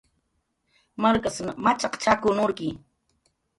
[1.01, 2.69] Markasn machaq chakw nurki